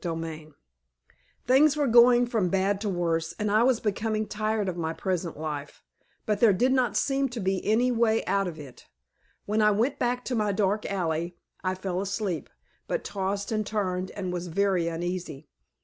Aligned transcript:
CHAPTER 0.03 0.25
IV 0.33 0.55
Things 1.45 1.77
were 1.77 1.85
going 1.85 2.25
from 2.25 2.49
bad 2.49 2.81
to 2.81 2.89
worse 2.89 3.35
and 3.37 3.51
I 3.51 3.61
was 3.61 3.79
becoming 3.79 4.25
tired 4.25 4.67
of 4.67 4.75
my 4.75 4.93
present 4.93 5.37
life, 5.37 5.83
but 6.25 6.39
there 6.39 6.53
did 6.53 6.71
not 6.73 6.97
seem 6.97 7.29
to 7.29 7.39
be 7.39 7.63
any 7.63 7.91
way 7.91 8.25
out 8.25 8.47
of 8.47 8.57
it. 8.57 8.87
When 9.45 9.61
I 9.61 9.69
went 9.69 9.99
back 9.99 10.25
to 10.25 10.33
my 10.35 10.53
dark 10.53 10.87
alley 10.87 11.37
I 11.63 11.75
fell 11.75 12.01
asleep, 12.01 12.49
but 12.87 13.03
tossed 13.03 13.51
and 13.51 13.63
turned 13.63 14.09
and 14.15 14.33
was 14.33 14.47
very 14.47 14.87
uneasy. 14.87 15.47